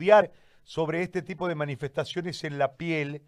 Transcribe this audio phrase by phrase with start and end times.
[0.00, 0.30] estudiar
[0.64, 3.20] sobre este tipo de manifestaciones en la piel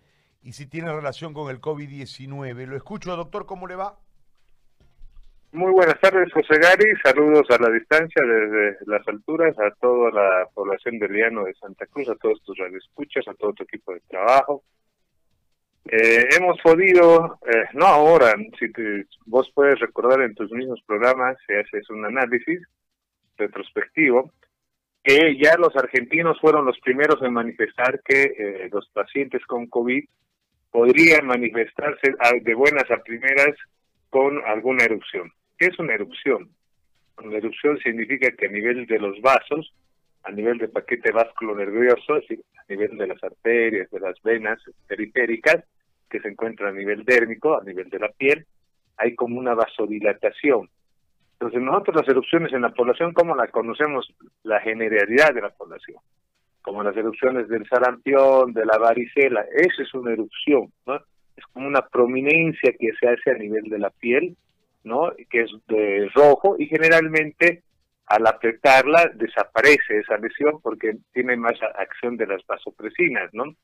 [0.43, 2.67] y si tiene relación con el COVID-19.
[2.67, 3.99] Lo escucho, doctor, ¿cómo le va?
[5.53, 6.97] Muy buenas tardes, José Gary.
[7.05, 11.87] Saludos a la distancia desde las alturas a toda la población del Llano de Santa
[11.87, 14.63] Cruz, a todos tus radioescuchas, a todo tu equipo de trabajo.
[15.85, 18.67] Eh, hemos podido, eh, no ahora, si
[19.27, 22.63] vos puedes recordar en tus mismos programas, si haces un análisis
[23.37, 24.33] retrospectivo,
[25.03, 30.05] que ya los argentinos fueron los primeros en manifestar que eh, los pacientes con COVID
[30.71, 33.55] podrían manifestarse de buenas a primeras
[34.11, 35.31] con alguna erupción.
[35.59, 36.51] ¿Qué es una erupción?
[37.23, 39.73] Una erupción significa que a nivel de los vasos,
[40.23, 45.65] a nivel del paquete vasculo nervioso, a nivel de las arterias, de las venas periféricas,
[46.09, 48.47] que se encuentra a nivel dérmico, a nivel de la piel,
[48.97, 50.69] hay como una vasodilatación.
[51.43, 54.09] Entonces nosotros las erupciones en la población, ¿cómo la conocemos?
[54.45, 55.97] La generalidad de la población,
[56.63, 61.01] como las erupciones del sarampión, de la varicela, esa es una erupción, ¿no?
[61.37, 64.37] Es como una prominencia que se hace a nivel de la piel,
[64.85, 65.13] ¿no?
[65.29, 67.65] Que es de rojo y generalmente
[68.07, 73.57] al apretarla desaparece esa lesión porque tiene más acción de las vasopresinas, ¿no?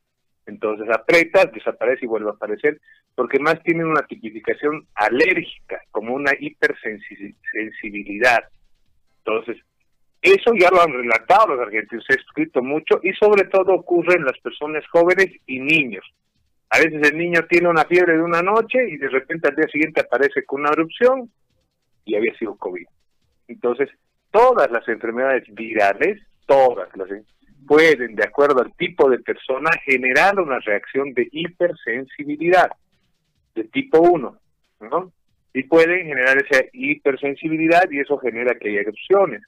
[0.49, 2.81] Entonces aprieta, desaparece y vuelve a aparecer,
[3.15, 8.45] porque más tiene una tipificación alérgica, como una hipersensibilidad.
[9.19, 9.59] Entonces,
[10.23, 14.15] eso ya lo han relatado los argentinos, se ha escrito mucho y sobre todo ocurre
[14.15, 16.07] en las personas jóvenes y niños.
[16.71, 19.69] A veces el niño tiene una fiebre de una noche y de repente al día
[19.69, 21.31] siguiente aparece con una erupción
[22.07, 22.87] y había sido COVID.
[23.49, 23.91] Entonces,
[24.31, 27.11] todas las enfermedades virales, todas las
[27.67, 32.71] pueden, de acuerdo al tipo de persona, generar una reacción de hipersensibilidad
[33.55, 34.39] de tipo 1,
[34.81, 35.13] ¿no?
[35.53, 39.43] Y pueden generar esa hipersensibilidad y eso genera que haya erupciones.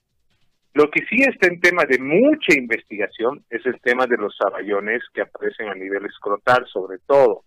[0.72, 5.02] Lo que sí está en tema de mucha investigación es el tema de los saballones
[5.12, 7.44] que aparecen a nivel escrotal, sobre todo,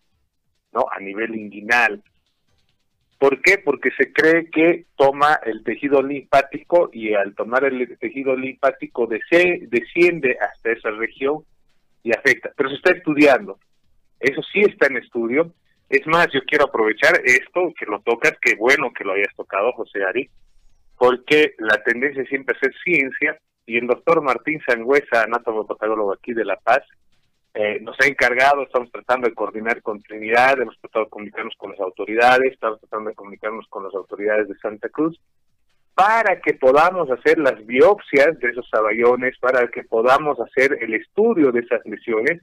[0.74, 0.86] ¿no?
[0.92, 2.04] A nivel inguinal.
[3.24, 3.58] ¿Por qué?
[3.58, 10.38] Porque se cree que toma el tejido linfático y al tomar el tejido linfático desciende
[10.42, 11.46] hasta esa región
[12.04, 12.52] y afecta.
[12.58, 13.60] Pero se está estudiando.
[14.20, 15.54] Eso sí está en estudio.
[15.88, 19.72] Es más, yo quiero aprovechar esto, que lo tocas, que bueno que lo hayas tocado,
[19.72, 20.30] José Ari,
[20.98, 26.44] porque la tendencia siempre es hacer ciencia y el doctor Martín Sangüesa, anatomo-patólogo aquí de
[26.44, 26.84] La Paz,
[27.54, 31.72] eh, nos ha encargado, estamos tratando de coordinar con Trinidad, hemos tratado de comunicarnos con
[31.72, 35.20] las autoridades, estamos tratando de comunicarnos con las autoridades de Santa Cruz,
[35.94, 41.52] para que podamos hacer las biopsias de esos saballones, para que podamos hacer el estudio
[41.52, 42.42] de esas lesiones,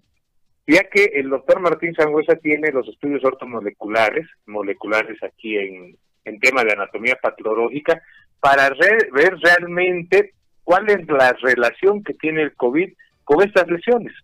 [0.68, 6.62] ya que el doctor Martín Sangüesa tiene los estudios ortomoleculares, moleculares aquí en, en tema
[6.62, 8.00] de anatomía patológica,
[8.38, 12.92] para ver realmente cuál es la relación que tiene el COVID
[13.24, 14.14] con estas lesiones.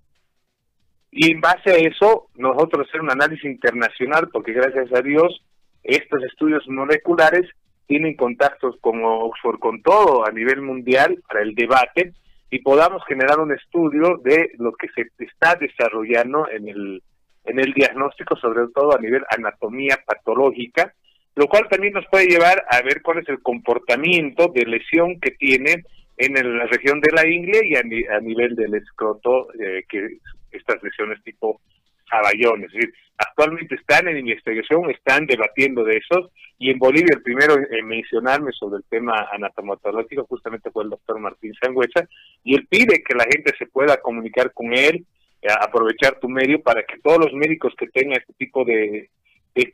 [1.19, 5.43] Y en base a eso, nosotros hacer un análisis internacional, porque gracias a Dios,
[5.83, 7.49] estos estudios moleculares
[7.87, 12.13] tienen contactos con Oxford, con todo a nivel mundial para el debate,
[12.51, 17.03] y podamos generar un estudio de lo que se está desarrollando en el,
[17.47, 20.93] en el diagnóstico, sobre todo a nivel anatomía patológica,
[21.35, 25.31] lo cual también nos puede llevar a ver cuál es el comportamiento de lesión que
[25.31, 25.83] tiene
[26.19, 30.19] en la región de la ingle y a, nivel del escroto, eh, que
[30.51, 31.61] estas lesiones tipo
[32.09, 32.69] caballones.
[32.69, 37.57] Es decir, actualmente están en investigación, están debatiendo de esos, y en Bolivia el primero
[37.57, 42.09] en mencionarme sobre el tema anatomatológico justamente fue el doctor Martín Sangüesa,
[42.45, 45.05] y él pide que la gente se pueda comunicar con él,
[45.43, 49.11] eh, aprovechar tu medio para que todos los médicos que tengan este tipo de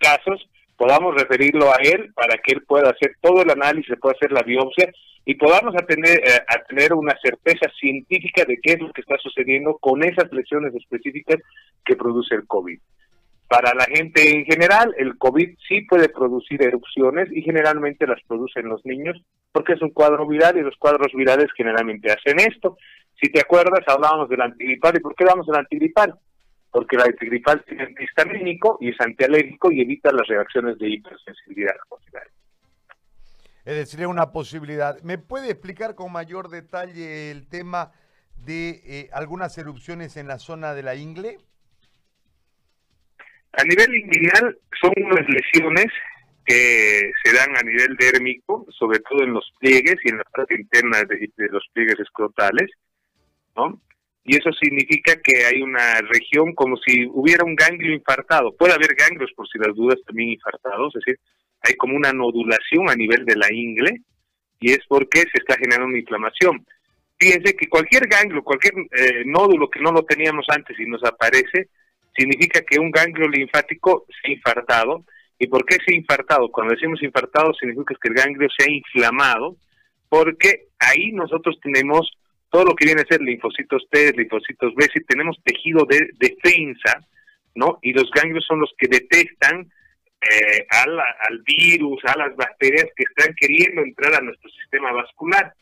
[0.00, 4.32] casos podamos referirlo a él para que él pueda hacer todo el análisis, pueda hacer
[4.32, 4.92] la biopsia
[5.24, 9.16] y podamos tener, eh, a tener una certeza científica de qué es lo que está
[9.18, 11.38] sucediendo con esas lesiones específicas
[11.84, 12.78] que produce el COVID.
[13.48, 18.68] Para la gente en general, el COVID sí puede producir erupciones y generalmente las producen
[18.68, 19.20] los niños
[19.52, 22.78] porque es un cuadro viral y los cuadros virales generalmente hacen esto.
[23.20, 24.96] Si te acuerdas, hablábamos del antigripal.
[24.96, 26.14] ¿Y por qué hablamos del antigripal?
[26.70, 31.76] Porque el antigripal es antihistamínico y es antialérgico y evita las reacciones de hipersensibilidad.
[33.64, 35.00] Es decir, una posibilidad.
[35.02, 37.92] ¿Me puede explicar con mayor detalle el tema
[38.36, 41.38] de eh, algunas erupciones en la zona de la ingle?
[43.52, 45.86] A nivel inguinal son unas lesiones
[46.44, 50.56] que se dan a nivel dérmico, sobre todo en los pliegues y en la parte
[50.56, 52.68] interna de, los pliegues escrotales,
[53.54, 53.80] ¿no?
[54.24, 58.56] Y eso significa que hay una región como si hubiera un ganglio infartado.
[58.56, 61.20] Puede haber ganglios, por si las dudas, también infartados, es decir,
[61.62, 64.00] hay como una nodulación a nivel de la ingle
[64.60, 66.64] y es porque se está generando una inflamación.
[67.18, 71.68] fíjense que cualquier ganglio, cualquier eh, nódulo que no lo teníamos antes y nos aparece,
[72.16, 75.04] significa que un ganglio linfático se ha infartado.
[75.38, 76.50] ¿Y por qué se ha infartado?
[76.50, 79.56] Cuando decimos infartado significa que el ganglio se ha inflamado,
[80.08, 82.10] porque ahí nosotros tenemos
[82.50, 87.00] todo lo que viene a ser linfocitos T, linfocitos B, si tenemos tejido de defensa,
[87.54, 87.78] ¿no?
[87.82, 89.70] Y los ganglios son los que detectan
[90.30, 95.52] eh, al, virus, a las bacterias que están queriendo entrar a nuestro sistema vascular.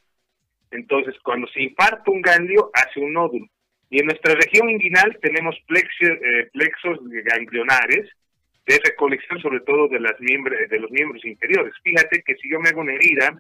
[0.71, 3.47] Entonces, cuando se infarta un ganglio, hace un nódulo.
[3.89, 8.09] Y en nuestra región inguinal tenemos plexos, eh, plexos ganglionares
[8.67, 11.75] de recolección sobre todo de, las de los miembros inferiores.
[11.83, 13.37] Fíjate que si yo me hago una herida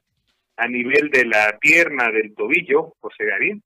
[0.56, 3.62] a nivel de la pierna del tobillo, José Garín,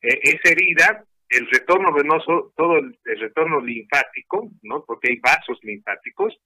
[0.00, 4.84] eh, esa herida, el retorno venoso, todo el, retorno linfático, ¿no?
[4.84, 6.36] porque hay vasos linfáticos,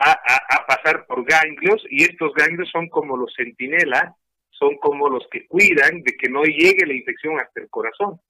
[0.00, 4.16] va a, pasar por ganglios y estos ganglios son como los centinela,
[4.50, 8.20] son como los que cuidan de que no llegue la infección hasta el corazón.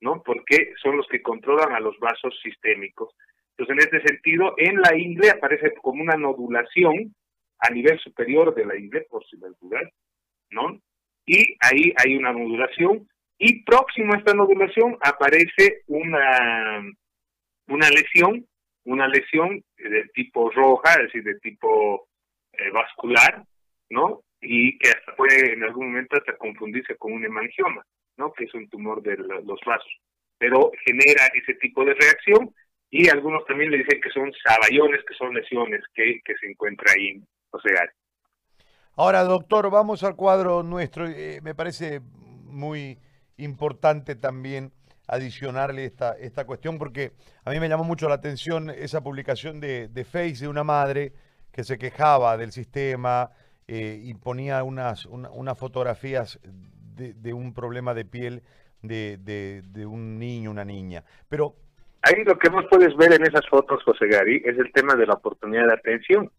[0.00, 0.22] ¿no?
[0.22, 3.14] Porque son los que controlan a los vasos sistémicos.
[3.56, 7.14] Entonces, en este sentido, en la ingle aparece como una nodulación
[7.58, 9.92] a nivel superior de la ingle, por si la dudar,
[10.50, 10.80] ¿no?
[11.26, 13.06] Y ahí hay una nodulación,
[13.38, 16.82] y próximo a esta nodulación aparece una,
[17.68, 18.46] una lesión,
[18.84, 22.08] una lesión de tipo roja, es decir, de tipo
[22.52, 23.44] eh, vascular,
[23.90, 24.22] ¿no?
[24.40, 27.84] Y que hasta puede en algún momento hasta confundirse con un hemangioma
[28.36, 29.92] que es un tumor de los vasos.
[30.38, 32.54] Pero genera ese tipo de reacción
[32.90, 37.08] y algunos también le dicen que son saballones, que son lesiones que, se encuentra ahí
[37.08, 37.26] en
[37.62, 37.92] sea
[38.96, 41.06] Ahora, doctor, vamos al cuadro nuestro.
[41.06, 42.98] Eh, me parece muy
[43.36, 44.72] importante también
[45.10, 47.12] adicionarle esta, esta cuestión porque
[47.44, 51.12] a mí me llamó mucho la atención esa publicación de, de Face de una madre
[51.52, 53.30] que se quejaba del sistema
[53.66, 58.42] eh, y ponía unas, unas fotografías de, un problema de piel
[58.82, 61.02] de, de, un niño, una niña.
[61.28, 61.56] Pero
[62.02, 65.06] ahí lo que más puedes ver en esas fotos, José Gary, es el tema de
[65.06, 66.30] la oportunidad de atención.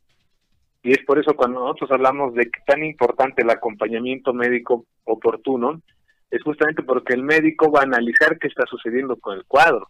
[0.84, 5.82] Y es por eso cuando nosotros hablamos de que tan importante el acompañamiento médico oportuno,
[6.32, 9.90] es justamente porque el médico va a analizar qué está sucediendo con el cuadro,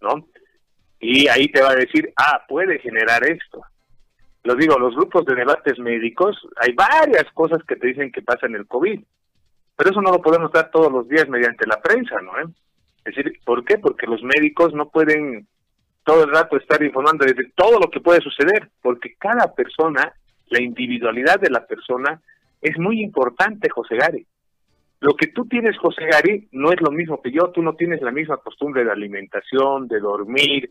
[0.00, 0.26] ¿no?
[1.00, 3.62] Y ahí te va a decir, ah, puede generar esto.
[4.44, 8.46] Lo digo, los grupos de debates médicos, hay varias cosas que te dicen que pasa
[8.46, 9.00] en el COVID.
[9.76, 12.38] Pero eso no lo podemos dar todos los días mediante la prensa, ¿no?
[12.38, 12.44] ¿Eh?
[13.04, 13.78] Es decir, ¿por qué?
[13.78, 15.48] Porque los médicos no pueden
[16.04, 20.12] todo el rato estar informando de todo lo que puede suceder, porque cada persona,
[20.46, 22.20] la individualidad de la persona
[22.60, 24.26] es muy importante, José Gary.
[25.04, 28.00] Lo que tú tienes, José Gary, no es lo mismo que yo, tú no tienes
[28.00, 30.70] la misma costumbre de alimentación, de dormir,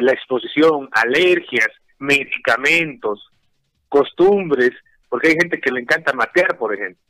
[0.00, 1.68] la exposición, alergias,
[1.98, 3.28] medicamentos,
[3.88, 4.70] costumbres,
[5.08, 7.02] porque hay gente que le encanta matear, por ejemplo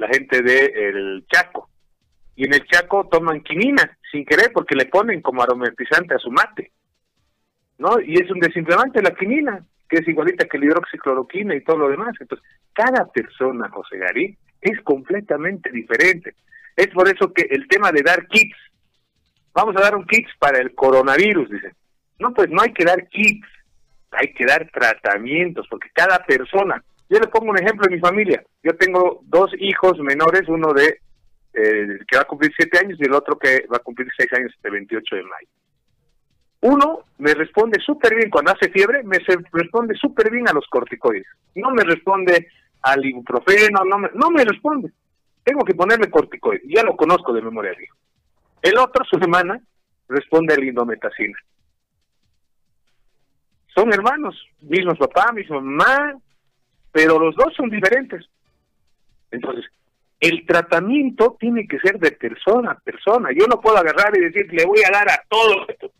[0.00, 1.68] la gente del el Chaco.
[2.34, 6.30] Y en el Chaco toman quinina, sin querer, porque le ponen como aromatizante a su
[6.30, 6.72] mate.
[7.78, 8.00] ¿No?
[8.00, 11.88] Y es un desinflamante la quinina, que es igualita que la hidroxicloroquina y todo lo
[11.88, 12.14] demás.
[12.18, 16.34] Entonces, cada persona, José Garí, es completamente diferente.
[16.76, 18.56] Es por eso que el tema de dar kits,
[19.52, 21.72] vamos a dar un kit para el coronavirus, dicen.
[22.18, 23.46] No, pues no hay que dar kits,
[24.10, 28.42] hay que dar tratamientos, porque cada persona, yo le pongo un ejemplo de mi familia.
[28.62, 31.00] Yo tengo dos hijos menores, uno de
[31.52, 34.32] eh, que va a cumplir siete años y el otro que va a cumplir seis
[34.32, 35.48] años el 28 de mayo.
[36.62, 39.18] Uno me responde súper bien cuando hace fiebre, me
[39.52, 41.26] responde súper bien a los corticoides.
[41.54, 42.48] No me responde
[42.82, 44.90] al ibuprofeno, no me, no me responde.
[45.42, 46.62] Tengo que ponerle corticoides.
[46.68, 47.72] Ya lo conozco de memoria.
[48.62, 49.60] El otro, su hermana,
[50.08, 51.38] responde al indometacina.
[53.74, 56.14] Son hermanos, mismos papá, misma mamá,
[56.92, 58.26] pero los dos son diferentes.
[59.30, 59.64] Entonces,
[60.18, 63.30] el tratamiento tiene que ser de persona a persona.
[63.32, 65.90] Yo no puedo agarrar y decir, le voy a dar a todo esto.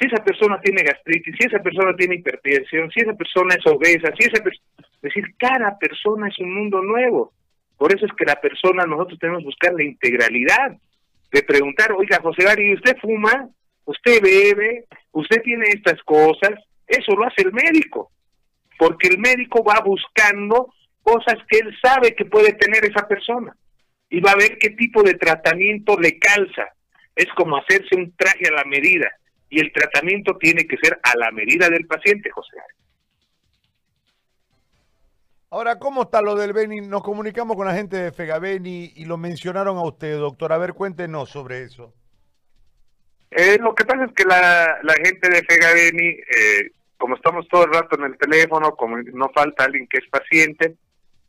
[0.00, 4.10] Si esa persona tiene gastritis, si esa persona tiene hipertensión, si esa persona es obesa,
[4.18, 4.64] si esa persona...
[4.78, 7.32] Es decir, cada persona es un mundo nuevo.
[7.76, 10.76] Por eso es que la persona, nosotros tenemos que buscar la integralidad.
[11.30, 13.48] De preguntar, oiga, José Gary, ¿usted fuma?
[13.84, 14.86] ¿Usted bebe?
[15.12, 16.52] ¿Usted tiene estas cosas?
[16.86, 18.10] Eso lo hace el médico
[18.80, 23.54] porque el médico va buscando cosas que él sabe que puede tener esa persona
[24.08, 26.66] y va a ver qué tipo de tratamiento le calza.
[27.14, 29.12] Es como hacerse un traje a la medida
[29.50, 32.56] y el tratamiento tiene que ser a la medida del paciente, José.
[35.50, 36.80] Ahora, ¿cómo está lo del Beni?
[36.80, 40.52] Nos comunicamos con la gente de Fegabeni y lo mencionaron a usted, doctor.
[40.52, 41.92] A ver, cuéntenos sobre eso.
[43.32, 47.64] Eh, lo que pasa es que la, la gente de Fegabeni eh, como estamos todo
[47.64, 50.76] el rato en el teléfono, como no falta alguien que es paciente,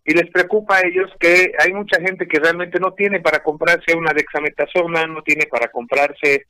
[0.03, 3.95] y les preocupa a ellos que hay mucha gente que realmente no tiene para comprarse
[3.95, 6.47] una dexametasona, no tiene para comprarse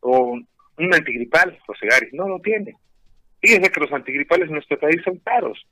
[0.00, 2.76] un, un antigripal, José Gary, no lo tiene.
[3.40, 5.66] Fíjense que los antigripales en nuestro país son caros,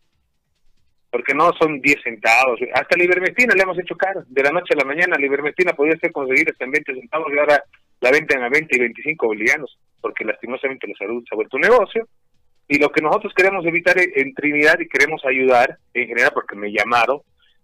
[1.11, 2.61] porque no son 10 centavos.
[2.75, 4.25] Hasta la ivermectina le hemos hecho caro.
[4.27, 7.33] De la noche a la mañana la ivermectina podía ser conseguida hasta en 20 centavos
[7.33, 7.63] y ahora
[8.01, 11.63] la venden a 20 y 25 bolivianos, porque lastimosamente la salud se ha vuelto un
[11.63, 12.09] negocio.
[12.69, 16.73] Y lo que nosotros queremos evitar en Trinidad y queremos ayudar, en general, porque me
[16.73, 17.21] llamaron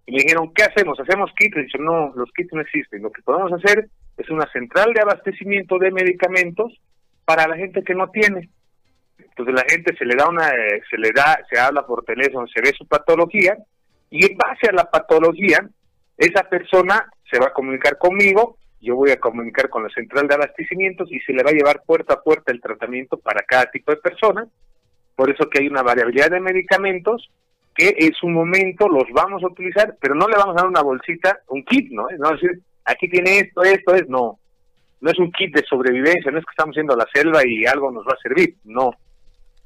[0.06, 0.98] y me dijeron, ¿qué hacemos?
[1.00, 1.56] ¿Hacemos kits?
[1.56, 3.02] Y no, los kits no existen.
[3.02, 6.72] Lo que podemos hacer es una central de abastecimiento de medicamentos
[7.28, 8.48] para la gente que no tiene.
[9.18, 12.46] Entonces la gente se le da una, eh, se le da, se habla por teléfono,
[12.46, 13.54] se ve su patología
[14.08, 15.68] y en base a la patología,
[16.16, 20.36] esa persona se va a comunicar conmigo, yo voy a comunicar con la central de
[20.36, 23.92] abastecimientos y se le va a llevar puerta a puerta el tratamiento para cada tipo
[23.92, 24.48] de persona
[25.18, 27.28] por eso que hay una variabilidad de medicamentos
[27.74, 30.80] que en su momento los vamos a utilizar, pero no le vamos a dar una
[30.80, 32.06] bolsita, un kit, ¿no?
[32.18, 34.38] No decir, aquí tiene esto, esto, es, no.
[35.00, 37.64] No es un kit de sobrevivencia, no es que estamos yendo a la selva y
[37.66, 38.90] algo nos va a servir, no.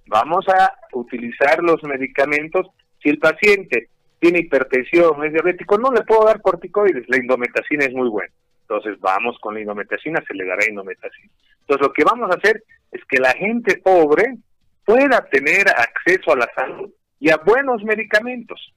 [0.07, 2.67] Vamos a utilizar los medicamentos.
[3.03, 7.93] Si el paciente tiene hipertensión, es diabético, no le puedo dar corticoides, la indometacina es
[7.93, 8.33] muy buena.
[8.63, 11.33] Entonces vamos con la indometacina, se le dará indometacina.
[11.61, 14.37] Entonces lo que vamos a hacer es que la gente pobre
[14.85, 18.73] pueda tener acceso a la salud y a buenos medicamentos,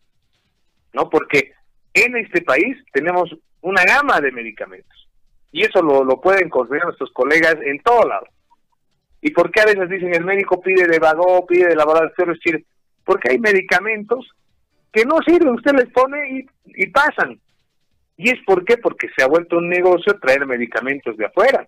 [0.93, 1.09] ¿no?
[1.09, 1.51] Porque
[1.93, 5.04] en este país tenemos una gama de medicamentos
[5.55, 8.27] y eso lo, lo pueden conseguir nuestros colegas en todo lado.
[9.21, 12.35] ¿Y por qué a veces dicen el médico pide de vago, pide de laboratorio?
[13.05, 14.27] Porque hay medicamentos
[14.91, 16.45] que no sirven, usted les pone y,
[16.83, 17.39] y pasan.
[18.17, 18.75] ¿Y es por qué?
[18.75, 21.65] Porque se ha vuelto un negocio traer medicamentos de afuera.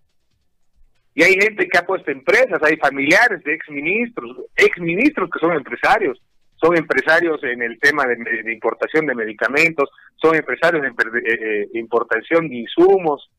[1.16, 6.22] Y hay gente que ha puesto empresas, hay familiares de exministros, exministros que son empresarios,
[6.58, 9.90] son empresarios en el tema de, importación de medicamentos,
[10.22, 10.92] son empresarios eh,
[11.26, 13.30] eh, importación de insumos,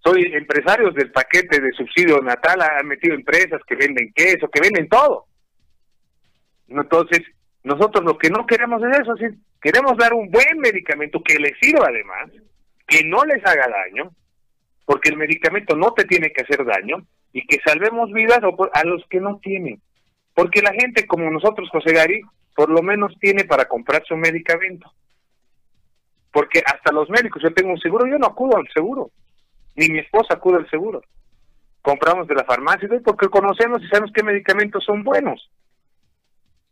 [0.00, 4.88] son empresarios del paquete de subsidio natal, han metido empresas que venden queso, que venden
[4.88, 5.26] todo.
[6.68, 7.22] Entonces,
[7.64, 9.14] nosotros lo que no queremos es eso,
[9.60, 12.30] queremos dar un buen medicamento que les sirva además,
[12.86, 14.12] que no les haga daño,
[14.84, 18.40] porque el medicamento no te tiene que hacer daño y que salvemos vidas
[18.72, 19.82] a los que no tienen.
[20.32, 22.22] Porque la gente como nosotros, José Gary,
[22.54, 24.90] por lo menos tiene para comprarse un medicamento.
[26.30, 29.10] Porque hasta los médicos, yo tengo un seguro, yo no acudo al seguro,
[29.76, 31.02] ni mi esposa acude al seguro.
[31.82, 35.50] Compramos de la farmacia porque conocemos y sabemos qué medicamentos son buenos.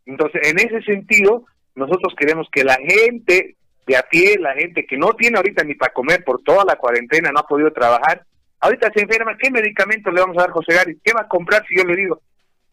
[0.05, 1.45] Entonces, en ese sentido,
[1.75, 3.55] nosotros queremos que la gente
[3.87, 6.75] de a pie, la gente que no tiene ahorita ni para comer por toda la
[6.75, 8.25] cuarentena, no ha podido trabajar,
[8.59, 10.99] ahorita se enferma, ¿qué medicamento le vamos a dar José Gary?
[11.03, 12.21] ¿Qué va a comprar si yo le digo?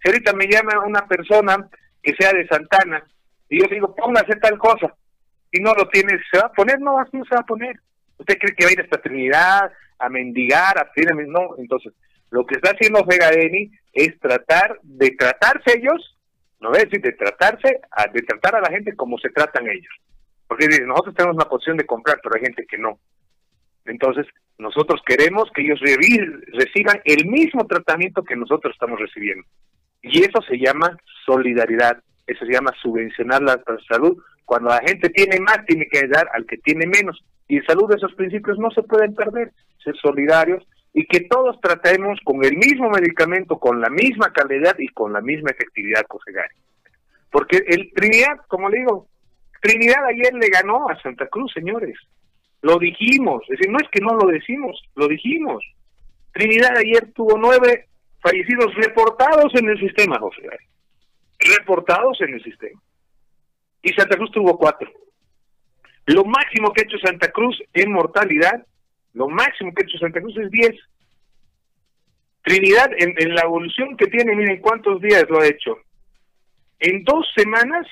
[0.02, 1.68] Si ahorita me llama una persona
[2.02, 3.04] que sea de Santana
[3.48, 4.94] y yo le digo, póngase tal cosa,
[5.50, 6.80] y no lo tiene, ¿se va a poner?
[6.80, 7.78] No, así no se va a poner.
[8.16, 9.70] ¿Usted cree que va a ir a esta Trinidad
[10.02, 11.24] a mendigar, a pedirme?
[11.26, 11.92] No, entonces,
[12.30, 16.18] lo que está haciendo Fegadeni es tratar de tratarse ellos,
[16.60, 17.80] no voy a decir de tratarse,
[18.12, 19.94] de tratar a la gente como se tratan ellos.
[20.46, 22.98] Porque nosotros tenemos una posición de comprar, pero hay gente que no.
[23.84, 24.26] Entonces,
[24.58, 29.44] nosotros queremos que ellos reciban el mismo tratamiento que nosotros estamos recibiendo.
[30.02, 34.16] Y eso se llama solidaridad, eso se llama subvencionar la, salud.
[34.44, 37.24] Cuando la gente tiene más, tiene que dar al que tiene menos.
[37.52, 39.52] Y salud esos principios no se pueden perder,
[39.84, 44.88] ser solidarios y que todos tratemos con el mismo medicamento, con la misma calidad y
[44.88, 46.32] con la misma efectividad, José
[47.30, 49.06] Porque el Trinidad, como le digo,
[49.60, 51.94] Trinidad ayer le ganó a Santa Cruz, señores.
[52.62, 53.42] Lo dijimos.
[53.42, 55.62] Es decir, no es que no lo decimos, lo dijimos.
[56.32, 57.88] Trinidad ayer tuvo nueve
[58.22, 60.48] fallecidos reportados en el sistema, José.
[61.58, 62.80] Reportados en el sistema.
[63.82, 64.90] Y Santa Cruz tuvo cuatro.
[66.06, 68.66] Lo máximo que ha hecho Santa Cruz en mortalidad,
[69.14, 70.74] lo máximo que ha hecho Santa Cruz es diez.
[72.42, 75.78] Trinidad, en, en la evolución que tiene, miren cuántos días lo ha hecho.
[76.80, 77.86] En dos semanas,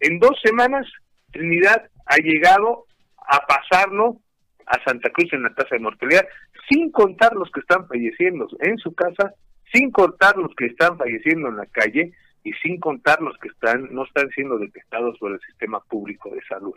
[0.00, 0.86] en dos semanas
[1.30, 4.18] Trinidad ha llegado a pasarlo
[4.66, 6.26] a Santa Cruz en la tasa de mortalidad,
[6.68, 9.34] sin contar los que están falleciendo en su casa,
[9.72, 12.12] sin contar los que están falleciendo en la calle
[12.44, 16.42] y sin contar los que están no están siendo detectados por el sistema público de
[16.48, 16.74] salud.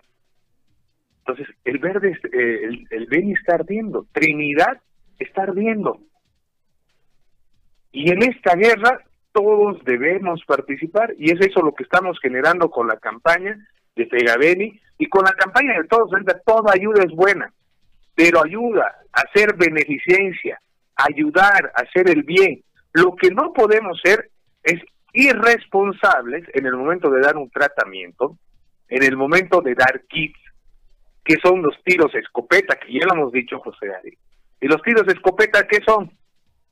[1.27, 4.82] Entonces, el verde, eh, el, el Beni está ardiendo, Trinidad
[5.17, 6.00] está ardiendo.
[7.91, 9.01] Y en esta guerra
[9.32, 13.58] todos debemos participar y es eso lo que estamos generando con la campaña
[13.96, 16.10] de Fegabeni y con la campaña de todos,
[16.46, 17.51] toda ayuda es buena,
[18.15, 20.62] pero ayuda a hacer beneficencia,
[20.96, 22.63] ayudar a hacer el bien.
[22.94, 24.29] Lo que no podemos ser
[24.63, 28.38] es irresponsables en el momento de dar un tratamiento,
[28.88, 30.39] en el momento de dar kits,
[31.25, 32.75] ¿Qué son los tiros escopeta?
[32.75, 34.15] Que ya lo hemos dicho, José Gary.
[34.62, 36.12] ¿Y los tiros escopeta qué son?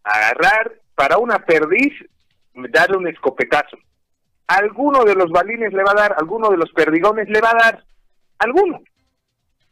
[0.04, 1.92] Agarrar para una perdiz,
[2.54, 3.78] darle un escopetazo.
[4.46, 7.64] Alguno de los balines le va a dar, alguno de los perdigones le va a
[7.64, 7.84] dar,
[8.38, 8.82] alguno.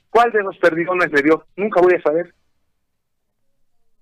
[0.09, 1.45] ¿Cuál de los perdigones le dio?
[1.55, 2.33] Nunca voy a saber.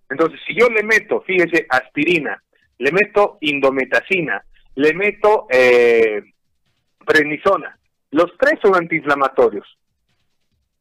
[0.10, 2.42] Entonces, si yo le meto, fíjese, aspirina,
[2.78, 4.44] le meto indometacina,
[4.76, 6.24] le meto eh,
[7.06, 7.78] prednisona,
[8.12, 9.79] los tres son antiinflamatorios.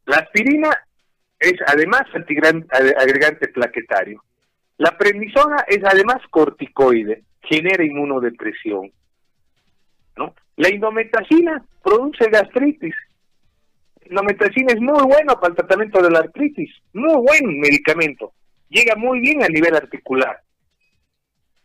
[0.09, 0.71] La aspirina
[1.39, 2.05] es además
[2.97, 4.25] agregante plaquetario.
[4.79, 8.91] La prednisona es además corticoide, genera inmunodepresión.
[10.17, 10.35] ¿no?
[10.57, 12.95] La indometacina produce gastritis.
[14.01, 18.33] La indometacina es muy buena para el tratamiento de la artritis, muy buen medicamento.
[18.71, 20.41] Llega muy bien a nivel articular.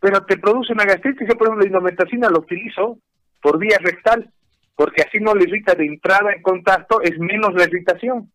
[0.00, 2.98] Pero te produce una gastritis, yo por ejemplo la indometacina lo utilizo
[3.40, 4.30] por vía rectal,
[4.76, 8.30] porque así no le irrita de entrada en contacto, es menos la irritación.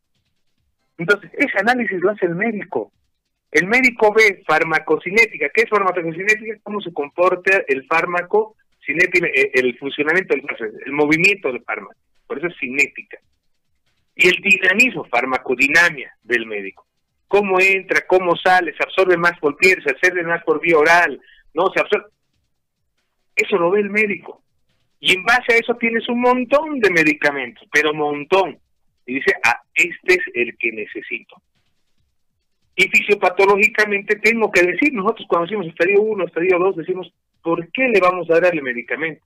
[0.99, 2.91] Entonces, ese análisis lo hace el médico.
[3.51, 5.49] El médico ve farmacocinética.
[5.49, 6.59] ¿Qué es farmacocinética?
[6.61, 8.55] ¿Cómo se comporta el fármaco?
[8.85, 10.45] Cinética, eh, el funcionamiento del
[10.85, 11.95] el movimiento del fármaco.
[12.27, 13.17] Por eso es cinética.
[14.15, 16.85] Y el dinamismo, farmacodinamia del médico.
[17.27, 21.19] Cómo entra, cómo sale, se absorbe más por piel, se absorbe más por vía oral,
[21.53, 22.07] no se absorbe.
[23.35, 24.43] Eso lo ve el médico.
[24.99, 28.59] Y en base a eso tienes un montón de medicamentos, pero montón.
[29.09, 31.41] Y dice, ah, este es el que necesito.
[32.75, 37.11] Y fisiopatológicamente tengo que decir, nosotros cuando decimos estadio 1, estadio 2, decimos,
[37.41, 39.25] ¿por qué le vamos a dar el medicamento?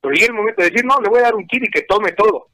[0.00, 1.82] Pero llega el momento de decir, no, le voy a dar un kit y que
[1.82, 2.46] tome todo.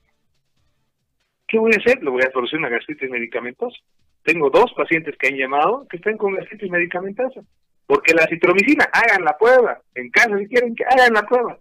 [1.47, 2.03] ¿Qué voy a hacer?
[2.03, 3.77] Le voy a producir una gastritis medicamentosa.
[4.25, 7.41] Tengo dos pacientes que han llamado que están con gastritis medicamentosa.
[7.87, 9.81] Porque la citromicina, hagan la prueba.
[9.95, 11.57] En casa, si quieren, que hagan la prueba.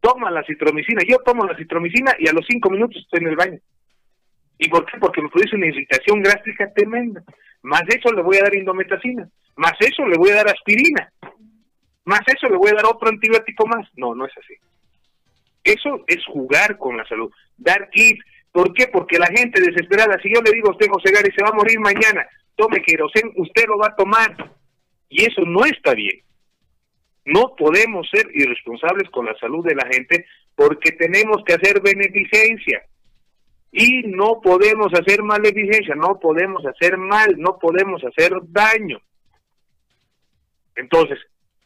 [0.00, 1.02] Toma la citromicina.
[1.08, 3.60] Yo tomo la citromicina y a los cinco minutos estoy en el baño.
[4.62, 4.98] ¿Y por qué?
[4.98, 7.22] Porque me produce una irritación gástrica tremenda.
[7.62, 9.26] Más eso le voy a dar indometacina.
[9.56, 11.10] Más eso le voy a dar aspirina.
[12.04, 13.88] Más eso le voy a dar otro antibiótico más.
[13.96, 14.54] No, no es así.
[15.64, 17.32] Eso es jugar con la salud.
[17.56, 18.20] Dar kit.
[18.52, 18.88] ¿Por qué?
[18.88, 21.56] Porque la gente desesperada, si yo le digo a usted, José Gary, se va a
[21.56, 24.50] morir mañana, tome querosén, usted lo va a tomar.
[25.08, 26.20] Y eso no está bien.
[27.24, 32.82] No podemos ser irresponsables con la salud de la gente porque tenemos que hacer beneficencia
[33.72, 39.00] y no podemos hacer maleficencia, no podemos hacer mal, no podemos hacer daño.
[40.74, 41.18] Entonces,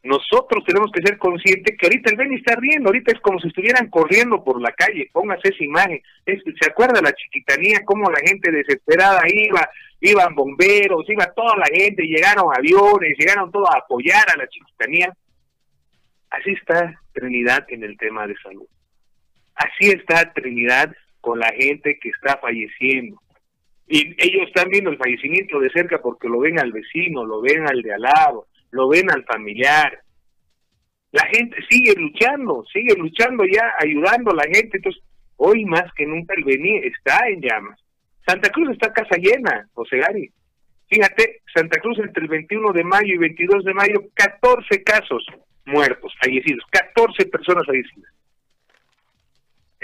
[0.03, 3.49] nosotros tenemos que ser conscientes que ahorita el Beni está riendo, ahorita es como si
[3.49, 6.03] estuvieran corriendo por la calle, póngase esa imagen.
[6.27, 9.67] ¿Se acuerda la chiquitanía, cómo la gente desesperada iba,
[10.01, 15.11] iban bomberos, iba toda la gente, llegaron aviones, llegaron todos a apoyar a la chiquitanía?
[16.29, 18.67] Así está Trinidad en el tema de salud.
[19.55, 23.19] Así está Trinidad con la gente que está falleciendo.
[23.89, 27.67] Y ellos están viendo el fallecimiento de cerca porque lo ven al vecino, lo ven
[27.67, 30.01] al de al lado, lo ven al familiar.
[31.13, 34.77] La gente sigue luchando, sigue luchando ya, ayudando a la gente.
[34.77, 35.03] Entonces,
[35.37, 37.81] hoy más que nunca el venir está en llamas.
[38.27, 40.31] Santa Cruz está casa llena, José Gary.
[40.89, 45.25] Fíjate, Santa Cruz entre el 21 de mayo y 22 de mayo, 14 casos
[45.65, 48.13] muertos, fallecidos, 14 personas fallecidas.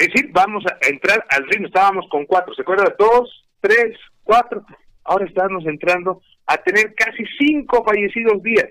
[0.01, 2.95] Es decir, vamos a entrar al ritmo, estábamos con cuatro, ¿se acuerda?
[2.99, 4.65] Dos, tres, cuatro,
[5.05, 8.71] ahora estamos entrando a tener casi cinco fallecidos días.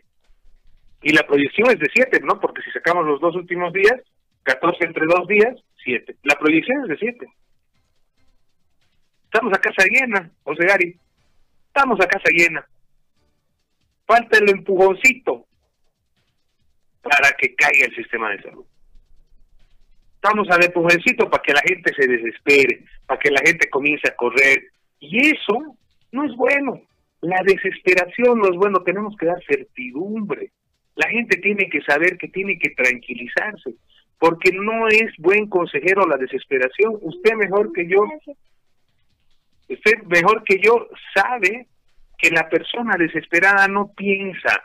[1.04, 2.40] Y la proyección es de siete, ¿no?
[2.40, 4.02] Porque si sacamos los dos últimos días,
[4.42, 6.16] 14 entre dos días, siete.
[6.24, 7.28] La proyección es de siete.
[9.26, 11.00] Estamos a casa llena, José Gary.
[11.68, 12.68] Estamos a casa llena.
[14.08, 15.46] Falta el empujoncito
[17.04, 18.66] para que caiga el sistema de salud.
[20.22, 24.16] Estamos a empujoncito para que la gente se desespere, para que la gente comience a
[24.18, 24.64] correr.
[25.00, 25.78] Y eso
[26.12, 26.82] no es bueno.
[27.22, 28.84] La desesperación no es bueno.
[28.84, 30.52] Tenemos que dar certidumbre.
[30.96, 33.76] La gente tiene que saber que tiene que tranquilizarse,
[34.18, 36.98] porque no es buen consejero la desesperación.
[37.00, 38.04] Usted mejor que yo,
[39.70, 41.68] usted mejor que yo sabe
[42.18, 44.64] que la persona desesperada no piensa,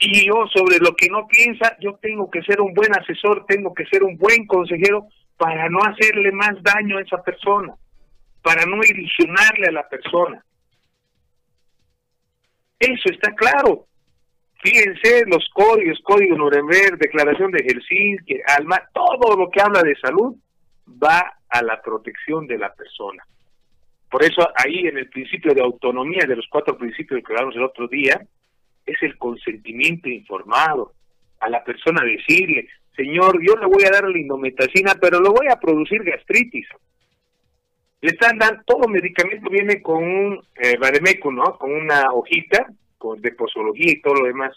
[0.00, 3.74] y yo sobre lo que no piensa, yo tengo que ser un buen asesor, tengo
[3.74, 7.74] que ser un buen consejero para no hacerle más daño a esa persona,
[8.42, 10.42] para no ilusionarle a la persona.
[12.78, 13.84] Eso está claro.
[14.62, 20.34] Fíjense los códigos, código Nuremberg, declaración de Helsinki, Alma, todo lo que habla de salud
[21.02, 23.22] va a la protección de la persona.
[24.10, 27.64] Por eso ahí en el principio de autonomía de los cuatro principios que hablamos el
[27.64, 28.20] otro día,
[28.90, 30.92] es el consentimiento informado.
[31.40, 35.46] A la persona decirle, señor, yo le voy a dar la indometacina, pero le voy
[35.50, 36.66] a producir gastritis.
[38.02, 40.78] Le están dando, todo medicamento viene con un eh,
[41.32, 41.58] ¿no?
[41.58, 42.66] Con una hojita
[42.98, 44.56] con, de posología y todo lo demás.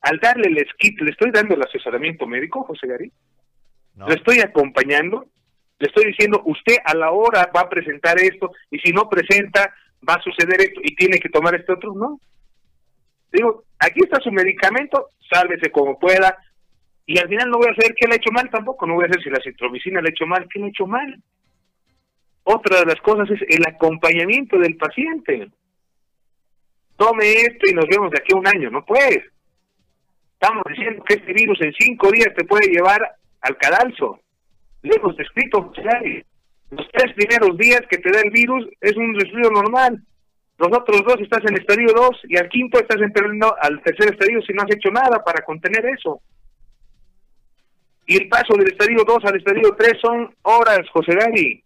[0.00, 3.12] Al darle el skit, ¿le estoy dando el asesoramiento médico, José Gary?
[4.06, 5.26] ¿Le estoy acompañando?
[5.78, 9.74] Le estoy diciendo, usted a la hora va a presentar esto y si no presenta,
[10.06, 12.20] va a suceder esto y tiene que tomar este otro, ¿no?
[13.32, 16.36] Digo, aquí está su medicamento, sálvese como pueda,
[17.06, 19.04] y al final no voy a saber qué le ha hecho mal tampoco, no voy
[19.04, 21.22] a saber si la citromicina le ha hecho mal, qué le ha hecho mal.
[22.44, 25.48] Otra de las cosas es el acompañamiento del paciente.
[26.96, 29.24] Tome esto y nos vemos de aquí a un año, no puedes.
[30.34, 33.00] Estamos diciendo que este virus en cinco días te puede llevar
[33.40, 34.20] al cadalso.
[34.82, 35.72] Le hemos escrito,
[36.70, 40.02] los tres primeros días que te da el virus es un resfrío normal.
[40.58, 44.40] Los otros dos estás en estadio 2 y al quinto estás entrando al tercer estadio
[44.42, 46.20] si no has hecho nada para contener eso.
[48.06, 51.64] Y el paso del estadio 2 al estadio 3 son horas, José Gary.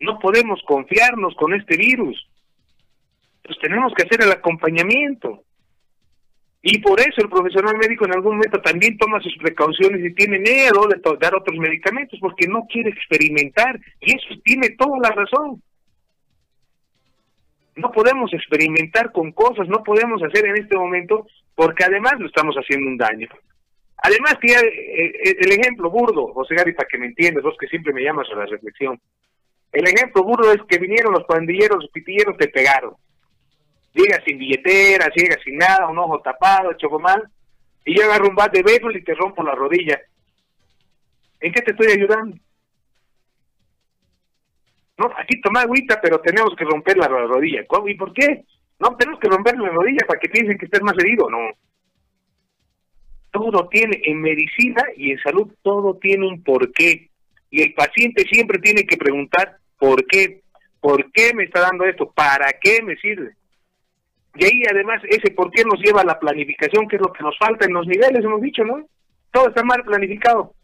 [0.00, 2.28] No podemos confiarnos con este virus.
[3.60, 5.44] Tenemos que hacer el acompañamiento.
[6.62, 10.38] Y por eso el profesional médico en algún momento también toma sus precauciones y tiene
[10.38, 13.78] miedo de dar otros medicamentos porque no quiere experimentar.
[14.00, 15.62] Y eso tiene toda la razón.
[17.76, 22.54] No podemos experimentar con cosas, no podemos hacer en este momento porque además lo estamos
[22.56, 23.28] haciendo un daño.
[24.04, 27.68] Además, que eh, eh, el ejemplo burdo, José Gary, para que me entiendas, vos que
[27.68, 29.00] siempre me llamas a la reflexión.
[29.70, 32.94] El ejemplo burdo es que vinieron los pandilleros, los pitilleros, te pegaron.
[33.94, 37.22] Llega sin billetera, llega sin nada, un ojo tapado, choco mal,
[37.84, 40.00] y yo agarro un bat de béisbol y te rompo la rodilla.
[41.40, 42.36] ¿En qué te estoy ayudando?
[45.02, 47.62] No, aquí toma agüita, pero tenemos que romper la rodilla.
[47.86, 48.44] ¿Y por qué?
[48.78, 51.28] No, tenemos que romper la rodilla para que piensen que estés más herido.
[51.28, 51.38] No,
[53.32, 57.08] todo tiene, en medicina y en salud, todo tiene un porqué.
[57.50, 60.42] Y el paciente siempre tiene que preguntar, ¿por qué?
[60.80, 62.12] ¿Por qué me está dando esto?
[62.12, 63.34] ¿Para qué me sirve?
[64.34, 67.22] Y ahí además ese por qué nos lleva a la planificación, que es lo que
[67.22, 68.86] nos falta en los niveles, hemos dicho, ¿no?
[69.32, 70.54] Todo está mal planificado.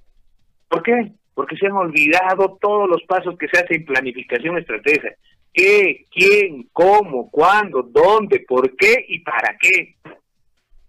[0.68, 1.12] ¿Por qué?
[1.38, 5.14] Porque se han olvidado todos los pasos que se hacen en planificación estratégica.
[5.54, 6.06] ¿Qué?
[6.10, 6.68] ¿Quién?
[6.72, 7.30] ¿Cómo?
[7.30, 7.84] ¿Cuándo?
[7.84, 8.40] ¿Dónde?
[8.40, 9.04] ¿Por qué?
[9.06, 9.94] ¿Y para qué?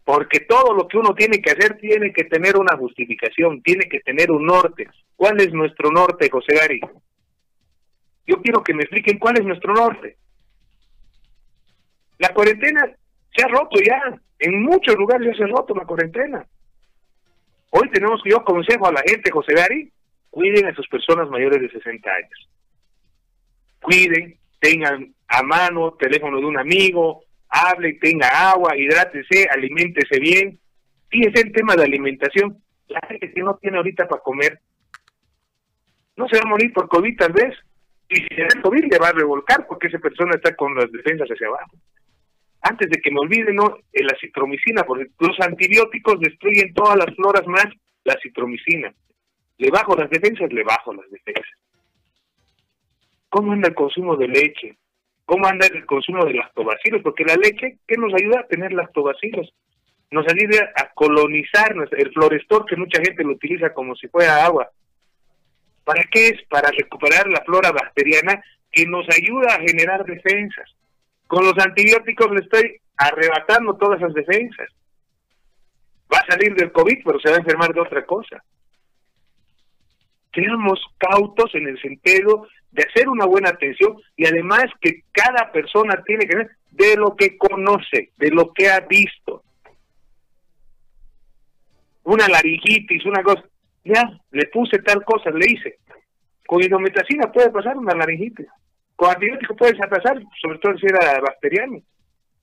[0.10, 4.00] porque todo lo que uno tiene que hacer tiene que tener una justificación, tiene que
[4.00, 4.88] tener un norte.
[5.16, 6.82] ¿Cuál es nuestro norte, José Gary?
[8.26, 10.18] Yo quiero que me expliquen cuál es nuestro norte.
[12.18, 12.90] La cuarentena
[13.36, 14.02] se ha roto ya,
[14.40, 16.44] en muchos lugares ya se ha roto la cuarentena.
[17.70, 19.92] Hoy tenemos que yo consejo a la gente, José Gary,
[20.30, 22.50] cuiden a sus personas mayores de 60 años.
[23.82, 30.60] Cuiden, tengan a mano teléfono de un amigo, hable, tenga agua, hidrátese, aliméntese bien.
[31.12, 32.58] Sí, es el tema de alimentación.
[32.88, 34.60] La gente que no tiene ahorita para comer,
[36.15, 37.56] no se va a morir por COVID tal vez.
[38.10, 40.92] Y si se da COVID le va a revolcar porque esa persona está con las
[40.92, 41.72] defensas hacia abajo.
[42.62, 47.48] Antes de que me olvide, no, la citromicina, porque los antibióticos destruyen todas las floras
[47.48, 47.68] más
[48.04, 48.94] la citromicina.
[49.60, 51.45] Le bajo las defensas, le bajo las defensas.
[53.30, 54.78] ¿Cómo anda el consumo de leche?
[55.30, 59.54] cómo anda el consumo de lactobacilos, porque la leche, ¿qué nos ayuda a tener lactobacilos?
[60.10, 64.72] Nos ayuda a colonizar el florestor, que mucha gente lo utiliza como si fuera agua.
[65.84, 66.41] ¿Para qué es?
[66.50, 70.67] Para recuperar la flora bacteriana que nos ayuda a generar defensas.
[71.28, 74.67] Con los antibióticos le estoy arrebatando todas esas defensas.
[76.12, 78.43] Va a salir del COVID, pero se va a enfermar de otra cosa.
[80.34, 86.02] Seamos cautos en el sentido de hacer una buena atención y además que cada persona
[86.06, 89.44] tiene que ver de lo que conoce, de lo que ha visto.
[92.04, 93.44] Una laringitis, una cosa,
[93.84, 95.78] ya, le puse tal cosa, le hice.
[96.48, 98.48] Con hidrometacina puede pasar una laringitis.
[98.96, 101.82] Con antibiótico puede pasar, sobre todo si era bacteriano.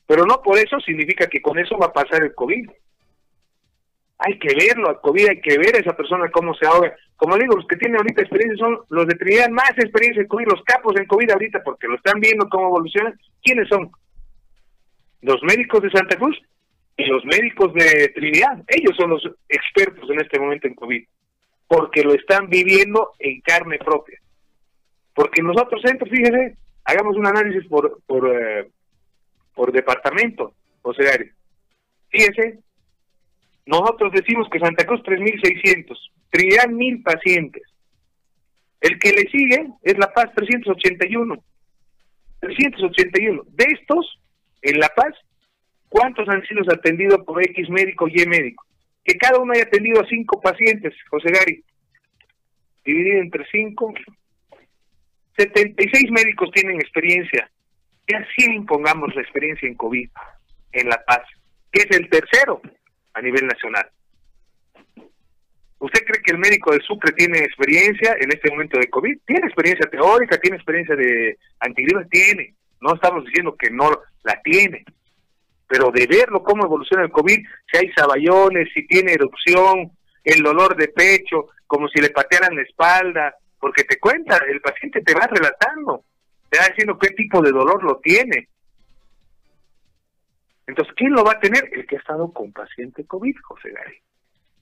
[0.06, 2.70] Pero no por eso significa que con eso va a pasar el COVID
[4.18, 6.94] hay que verlo, a COVID hay que ver a esa persona cómo se ahoga.
[7.16, 10.46] Como digo, los que tienen ahorita experiencia son los de Trinidad, más experiencia en COVID,
[10.46, 13.14] los capos en COVID ahorita, porque lo están viendo cómo evoluciona.
[13.42, 13.90] ¿Quiénes son?
[15.22, 16.36] Los médicos de Santa Cruz
[16.96, 18.62] y los médicos de Trinidad.
[18.68, 21.04] Ellos son los expertos en este momento en COVID,
[21.68, 24.18] porque lo están viviendo en carne propia.
[25.14, 28.68] Porque nosotros centros, fíjese, hagamos un análisis por, por, eh,
[29.54, 31.18] por departamento, o sea,
[32.10, 32.60] fíjese,
[33.66, 35.98] nosotros decimos que Santa Cruz 3.600,
[36.30, 37.62] Trinidad 1.000 pacientes.
[38.80, 41.34] El que le sigue es La Paz 381.
[42.40, 43.42] 381.
[43.48, 44.20] De estos,
[44.62, 45.14] en La Paz,
[45.88, 48.64] ¿cuántos han sido atendidos por X médico y médico?
[49.04, 51.64] Que cada uno haya atendido a cinco pacientes, José Gary.
[52.84, 53.92] Dividido entre cinco,
[55.36, 57.50] 76 médicos tienen experiencia.
[58.08, 60.08] Ya 100 pongamos la experiencia en COVID
[60.72, 61.22] en La Paz,
[61.72, 62.62] que es el tercero
[63.16, 63.88] a nivel nacional.
[65.78, 69.18] ¿Usted cree que el médico de Sucre tiene experiencia en este momento de COVID?
[69.26, 72.54] Tiene experiencia teórica, tiene experiencia de antigripes, tiene.
[72.80, 73.90] No estamos diciendo que no
[74.22, 74.84] la tiene.
[75.66, 77.38] Pero de verlo cómo evoluciona el COVID,
[77.70, 79.90] si hay saballones, si tiene erupción,
[80.24, 85.00] el dolor de pecho, como si le patearan la espalda, porque te cuenta, el paciente
[85.00, 86.04] te va relatando,
[86.50, 88.48] te va diciendo qué tipo de dolor lo tiene.
[90.66, 91.68] Entonces, ¿quién lo va a tener?
[91.72, 94.02] El que ha estado con paciente COVID, José Gary.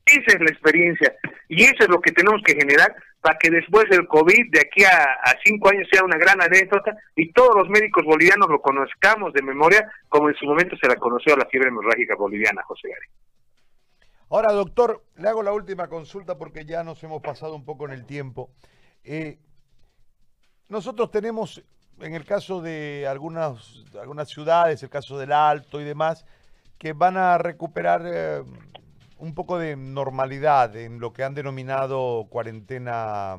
[0.06, 1.16] Esa es la experiencia
[1.48, 4.84] y eso es lo que tenemos que generar para que después del COVID, de aquí
[4.84, 9.40] a, cinco años, sea una gran anécdota y todos los médicos bolivianos lo conozcamos de
[9.40, 13.06] memoria como en su momento se la conoció la fiebre hemorrágica boliviana, José Gary.
[14.28, 17.92] Ahora, doctor, le hago la última consulta porque ya nos hemos pasado un poco en
[17.92, 18.50] el tiempo.
[19.04, 19.38] Eh,
[20.68, 21.64] nosotros tenemos,
[22.00, 26.24] en el caso de algunas, algunas ciudades, el caso del Alto y demás,
[26.78, 28.02] que van a recuperar...
[28.04, 28.42] Eh,
[29.18, 33.38] un poco de normalidad en lo que han denominado cuarentena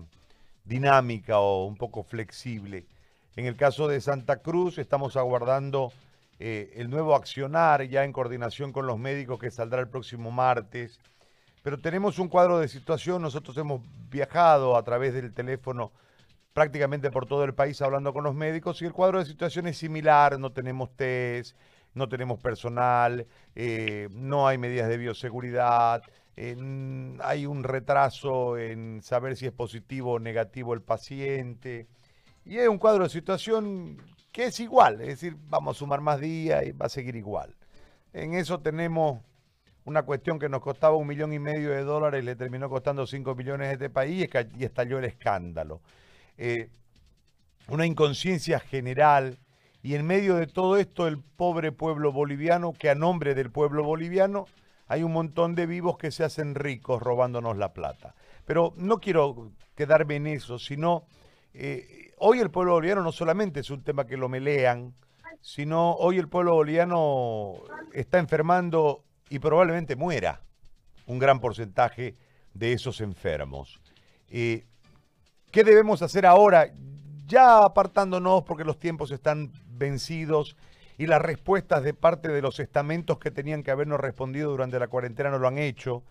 [0.64, 2.88] dinámica o un poco flexible.
[3.36, 5.92] En el caso de Santa Cruz estamos aguardando
[6.40, 11.00] eh, el nuevo accionar ya en coordinación con los médicos que saldrá el próximo martes.
[11.62, 15.92] Pero tenemos un cuadro de situación, nosotros hemos viajado a través del teléfono
[16.56, 19.78] prácticamente por todo el país hablando con los médicos y el cuadro de situación es
[19.78, 21.58] similar, no tenemos test,
[21.94, 26.02] no tenemos personal, eh, no hay medidas de bioseguridad,
[26.38, 31.88] hay un retraso en saber si es positivo o negativo el paciente.
[32.46, 36.22] Y es un cuadro de situación que es igual, es decir, vamos a sumar más
[36.22, 37.54] días y va a seguir igual.
[38.14, 39.20] En eso tenemos
[39.84, 43.06] una cuestión que nos costaba un millón y medio de dólares y le terminó costando
[43.06, 45.82] cinco millones a este país y estalló el escándalo.
[46.38, 46.70] Eh,
[47.68, 49.40] una inconsciencia general
[49.86, 53.84] y en medio de todo esto, el pobre pueblo boliviano, que a nombre del pueblo
[53.84, 54.46] boliviano
[54.88, 58.16] hay un montón de vivos que se hacen ricos robándonos la plata.
[58.46, 61.06] Pero no quiero quedarme en eso, sino
[61.54, 64.96] eh, hoy el pueblo boliviano no solamente es un tema que lo melean,
[65.42, 67.54] sino hoy el pueblo boliviano
[67.94, 70.42] está enfermando y probablemente muera
[71.06, 72.16] un gran porcentaje
[72.56, 73.80] de esos enfermos.
[74.30, 74.66] Eh,
[75.56, 76.70] ¿Qué debemos hacer ahora?
[77.28, 80.58] Ya apartándonos porque los tiempos están vencidos
[80.98, 84.90] y las respuestas de parte de los estamentos que tenían que habernos respondido durante la
[84.90, 86.04] cuarentena no lo han hecho.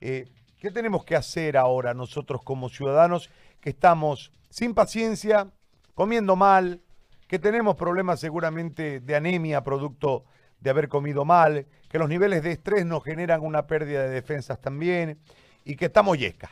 [0.00, 0.26] Eh,
[0.58, 3.30] ¿Qué tenemos que hacer ahora nosotros como ciudadanos
[3.60, 5.48] que estamos sin paciencia,
[5.94, 6.82] comiendo mal,
[7.28, 10.24] que tenemos problemas seguramente de anemia producto
[10.58, 14.60] de haber comido mal, que los niveles de estrés nos generan una pérdida de defensas
[14.60, 15.20] también
[15.64, 16.50] y que estamos yesca?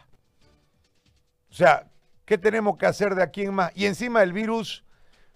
[1.50, 1.90] O sea,
[2.26, 3.72] ¿qué tenemos que hacer de aquí en más?
[3.74, 4.84] Y encima el virus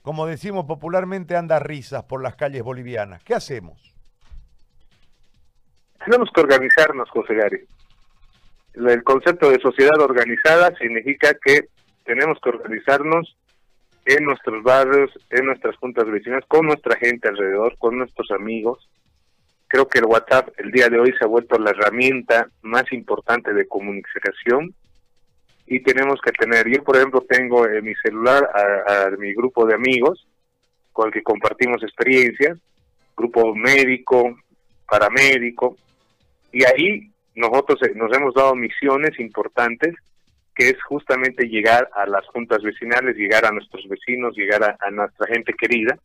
[0.02, 3.22] como decimos popularmente, anda risas por las calles bolivianas.
[3.22, 3.94] ¿Qué hacemos?
[6.04, 7.60] Tenemos que organizarnos, José Gary.
[8.74, 11.68] El concepto de sociedad organizada significa que
[12.04, 13.36] tenemos que organizarnos
[14.06, 18.88] en nuestros barrios, en nuestras juntas vecinas, con nuestra gente alrededor, con nuestros amigos.
[19.68, 23.52] Creo que el WhatsApp el día de hoy se ha vuelto la herramienta más importante
[23.52, 24.74] de comunicación
[25.70, 29.74] y tenemos que tener, yo por ejemplo tengo en mi celular a, mi grupo de
[29.74, 30.26] amigos
[30.92, 32.58] con el que compartimos experiencias,
[33.16, 34.36] grupo médico,
[34.84, 35.76] paramédico,
[36.50, 39.94] y ahí nosotros eh, nos hemos dado misiones importantes
[40.56, 44.90] que es justamente llegar a las juntas vecinales, llegar a nuestros vecinos, llegar a, a
[44.90, 45.96] nuestra gente querida.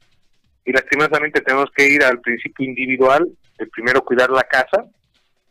[0.64, 4.86] Y lastimosamente tenemos que ir al principio individual, de primero cuidar la casa,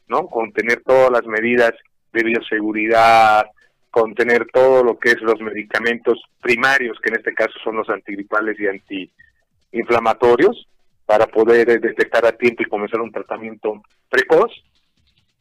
[0.06, 0.28] ¿no?
[0.28, 1.72] Con tener todas las medidas
[2.12, 3.46] de bioseguridad,
[3.94, 8.58] contener todo lo que es los medicamentos primarios, que en este caso son los antigripales
[8.58, 10.66] y antiinflamatorios,
[11.06, 13.80] para poder eh, detectar a tiempo y comenzar un tratamiento
[14.10, 14.50] precoz,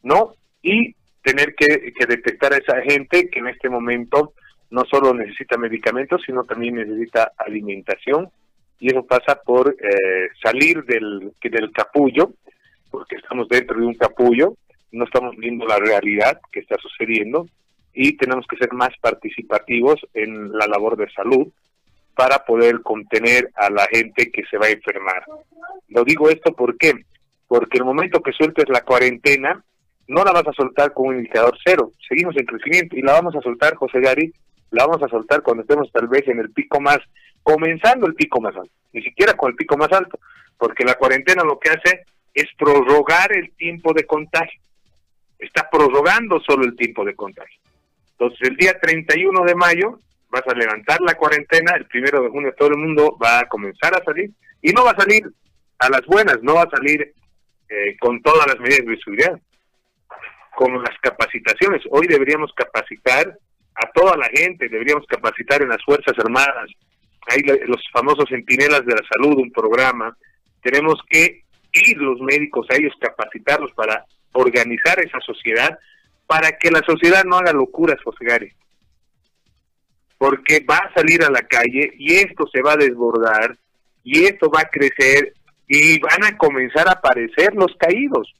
[0.04, 0.36] ¿no?
[0.62, 1.66] Y tener que,
[2.06, 4.34] detectar a esa gente que en este momento
[4.70, 8.28] no solo necesita medicamentos, sino también necesita alimentación,
[8.78, 12.34] y eso pasa por eh, salir del, del capullo,
[12.88, 14.54] porque estamos dentro de un capullo,
[14.92, 17.48] no estamos viendo la realidad que está sucediendo,
[17.94, 21.48] y tenemos que ser más participativos en la labor de salud
[22.14, 25.24] para poder contener a la gente que se va a enfermar.
[25.88, 27.04] Lo digo esto ¿por qué?
[27.46, 29.62] porque el momento que sueltes la cuarentena,
[30.08, 33.36] no la vas a soltar con un indicador cero, seguimos en crecimiento y la vamos
[33.36, 34.32] a soltar, José Gary,
[34.70, 36.98] la vamos a soltar cuando estemos tal vez en el pico más,
[37.42, 40.18] comenzando el pico más alto, ni siquiera con el pico más alto,
[40.58, 42.04] porque la cuarentena lo que hace
[42.34, 44.60] es prorrogar el tiempo de contagio,
[45.38, 47.60] está prorrogando solo el tiempo de contagio.
[48.18, 49.98] Entonces, el día 31 de mayo
[50.30, 53.94] vas a levantar la cuarentena, el primero de junio todo el mundo va a comenzar
[53.94, 54.30] a salir
[54.62, 55.24] y no va a salir
[55.78, 57.12] a las buenas, no va a salir
[57.68, 59.40] eh, con todas las medidas de seguridad,
[60.56, 61.82] con las capacitaciones.
[61.90, 63.36] Hoy deberíamos capacitar
[63.74, 66.70] a toda la gente, deberíamos capacitar en las Fuerzas Armadas,
[67.28, 70.16] hay los famosos centinelas de la salud, un programa,
[70.62, 75.78] tenemos que ir los médicos a ellos, capacitarlos para organizar esa sociedad,
[76.26, 78.52] para que la sociedad no haga locuras, José Gary.
[80.18, 83.56] Porque va a salir a la calle y esto se va a desbordar
[84.02, 85.34] y esto va a crecer
[85.66, 88.32] y van a comenzar a aparecer los caídos.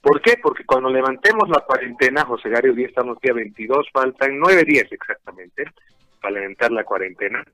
[0.00, 0.38] ¿Por qué?
[0.42, 5.64] Porque cuando levantemos la cuarentena, José Gary, hoy estamos día 22, faltan nueve días exactamente
[6.20, 7.44] para levantar la cuarentena.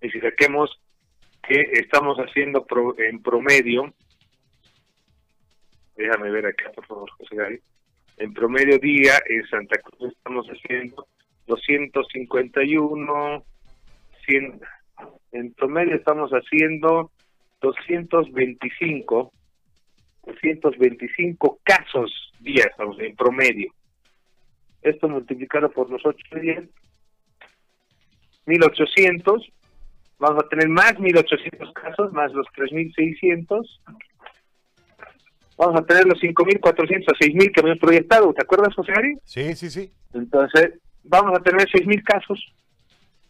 [0.00, 0.80] Y si saquemos
[1.46, 2.64] que estamos haciendo
[2.98, 3.92] en promedio,
[5.96, 7.60] déjame ver acá por favor, José Gary,
[8.20, 11.06] en promedio día en Santa Cruz estamos haciendo
[11.46, 13.44] 251,
[14.26, 14.60] 100,
[15.32, 17.10] en promedio estamos haciendo
[17.62, 19.32] 225,
[20.26, 23.72] 225 casos días en promedio.
[24.82, 26.64] Esto multiplicado por los 8 días,
[28.44, 29.50] 1800,
[30.18, 33.80] vamos a tener más 1800 casos, más los 3600,
[35.60, 38.32] vamos a tener los 5.400 a 6.000 que hemos proyectado.
[38.32, 39.14] ¿Te acuerdas, José Ari?
[39.24, 39.92] Sí, sí, sí.
[40.14, 42.42] Entonces, vamos a tener 6.000 casos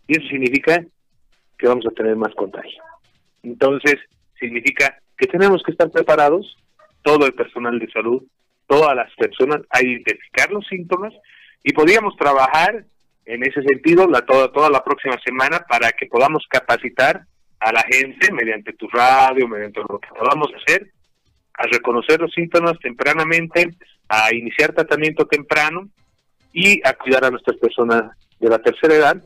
[0.06, 0.84] y eso significa
[1.58, 2.82] que vamos a tener más contagio.
[3.42, 3.96] Entonces,
[4.38, 6.56] significa que tenemos que estar preparados,
[7.02, 8.22] todo el personal de salud,
[8.68, 11.12] todas las personas, a identificar los síntomas
[11.64, 12.84] y podríamos trabajar
[13.24, 17.22] en ese sentido la, toda, toda la próxima semana para que podamos capacitar
[17.58, 20.90] a la gente mediante tu radio, mediante lo que podamos hacer,
[21.60, 23.74] a reconocer los síntomas tempranamente,
[24.08, 25.90] a iniciar tratamiento temprano
[26.54, 29.22] y a cuidar a nuestras personas de la tercera edad,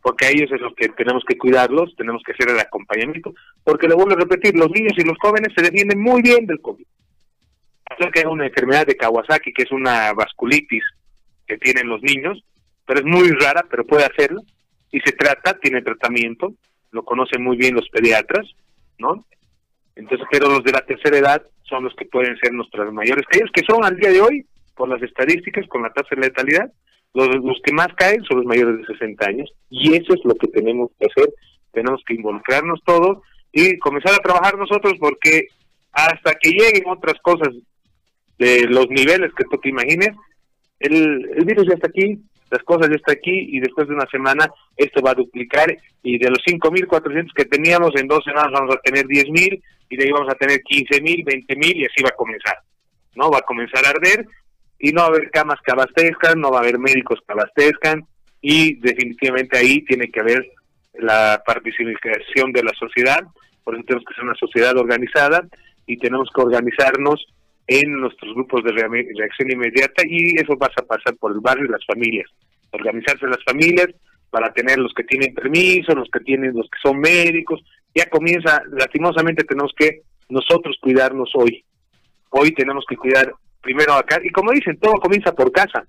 [0.00, 3.86] porque a ellos es los que tenemos que cuidarlos, tenemos que hacer el acompañamiento, porque
[3.86, 6.86] le vuelvo a repetir, los niños y los jóvenes se defienden muy bien del COVID.
[8.12, 10.84] que es una enfermedad de Kawasaki, que es una vasculitis
[11.46, 12.42] que tienen los niños,
[12.86, 14.40] pero es muy rara, pero puede hacerlo,
[14.90, 16.54] y se trata, tiene tratamiento,
[16.92, 18.46] lo conocen muy bien los pediatras,
[18.98, 19.26] ¿no?
[19.96, 23.24] Entonces, pero los de la tercera edad son los que pueden ser nuestros mayores.
[23.26, 26.72] Caídos, que son al día de hoy, por las estadísticas, con la tasa de letalidad,
[27.14, 30.34] los, los que más caen son los mayores de 60 años, y eso es lo
[30.34, 31.32] que tenemos que hacer,
[31.72, 33.18] tenemos que involucrarnos todos
[33.52, 35.46] y comenzar a trabajar nosotros, porque
[35.92, 37.54] hasta que lleguen otras cosas
[38.38, 40.10] de los niveles que tú te imagines,
[40.80, 44.06] el, el virus ya está aquí, las cosas ya están aquí y después de una
[44.06, 48.74] semana esto va a duplicar y de los 5.400 que teníamos en dos semanas vamos
[48.76, 52.16] a tener 10.000 y de ahí vamos a tener 15.000, 20.000 y así va a
[52.16, 52.58] comenzar,
[53.14, 53.30] ¿no?
[53.30, 54.26] Va a comenzar a arder
[54.78, 58.06] y no va a haber camas que abastezcan, no va a haber médicos que abastezcan
[58.40, 60.46] y definitivamente ahí tiene que haber
[60.94, 63.22] la participación de la sociedad,
[63.64, 65.46] por eso tenemos que ser una sociedad organizada
[65.86, 67.26] y tenemos que organizarnos
[67.66, 71.68] en nuestros grupos de reacción inmediata y eso pasa a pasar por el barrio y
[71.68, 72.30] las familias.
[72.70, 73.88] Organizarse las familias
[74.30, 77.62] para tener los que tienen permiso, los que tienen, los que son médicos.
[77.94, 81.64] Ya comienza, lastimosamente tenemos que nosotros cuidarnos hoy.
[82.30, 84.20] Hoy tenemos que cuidar primero acá.
[84.22, 85.86] Y como dicen, todo comienza por casa.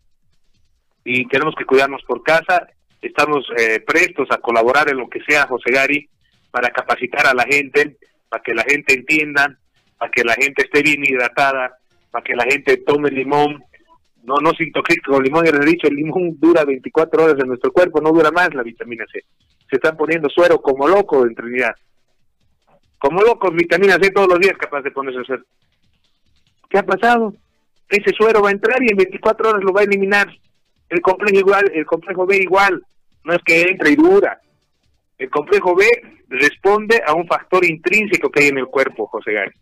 [1.04, 2.68] Y tenemos que cuidarnos por casa.
[3.02, 6.08] Estamos eh, prestos a colaborar en lo que sea, José Gari,
[6.52, 7.98] para capacitar a la gente,
[8.30, 9.58] para que la gente entienda
[9.98, 11.78] para que la gente esté bien hidratada,
[12.12, 13.64] para que la gente tome limón,
[14.24, 14.72] no, no se
[15.06, 18.12] con limón, ya les he dicho, el limón dura 24 horas en nuestro cuerpo, no
[18.12, 19.24] dura más la vitamina C.
[19.70, 21.76] Se están poniendo suero como loco en Trinidad.
[22.98, 25.44] Como locos, vitamina C todos los días capaz de ponerse suero.
[26.70, 27.34] ¿Qué ha pasado?
[27.88, 30.28] Ese suero va a entrar y en 24 horas lo va a eliminar.
[30.90, 32.84] El complejo igual, el complejo B igual,
[33.24, 34.40] no es que entre y dura.
[35.18, 35.86] El complejo B
[36.30, 39.56] responde a un factor intrínseco que hay en el cuerpo, José Gárez.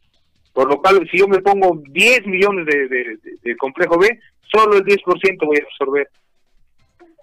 [0.53, 5.45] Por lo cual, si yo me pongo 10 millones de, complejo B, solo el 10%
[5.45, 6.07] voy a absorber.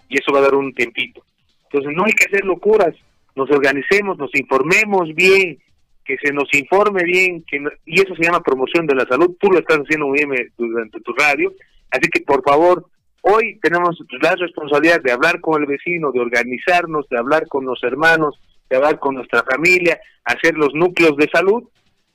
[0.09, 1.23] Y eso va a dar un tiempito.
[1.63, 2.93] Entonces, no hay que hacer locuras.
[3.35, 5.57] Nos organicemos, nos informemos bien,
[6.03, 9.37] que se nos informe bien, que y eso se llama promoción de la salud.
[9.39, 11.53] Tú lo estás haciendo muy bien durante tu radio.
[11.89, 12.85] Así que, por favor,
[13.21, 17.81] hoy tenemos la responsabilidad de hablar con el vecino, de organizarnos, de hablar con los
[17.83, 18.37] hermanos,
[18.69, 21.63] de hablar con nuestra familia, hacer los núcleos de salud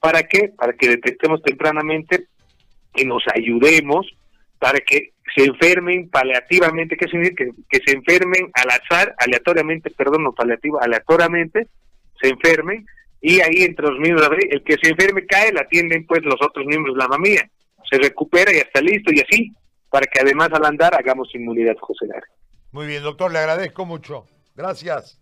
[0.07, 0.53] ¿Para qué?
[0.57, 2.29] Para que detectemos tempranamente
[2.95, 4.07] y nos ayudemos
[4.61, 7.45] para que se enfermen paliativamente, ¿qué significa?
[7.45, 11.67] Que, que se enfermen al azar, aleatoriamente, perdón, no paliativo, aleatoriamente,
[12.23, 12.87] se enfermen
[13.21, 16.65] y ahí entre los miembros, el que se enferme cae, la atienden pues los otros
[16.67, 17.51] miembros de la mamía,
[17.91, 19.53] se recupera y está listo y así,
[19.91, 22.07] para que además al andar hagamos inmunidad, José
[22.71, 24.25] Muy bien, doctor, le agradezco mucho.
[24.55, 25.19] Gracias.